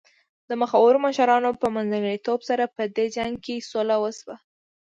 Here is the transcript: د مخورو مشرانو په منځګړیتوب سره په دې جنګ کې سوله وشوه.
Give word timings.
د 0.49 0.51
مخورو 0.61 0.97
مشرانو 1.07 1.51
په 1.61 1.67
منځګړیتوب 1.75 2.39
سره 2.49 2.63
په 2.75 2.83
دې 2.95 3.05
جنګ 3.15 3.33
کې 3.45 3.65
سوله 3.69 3.95
وشوه. 3.99 4.35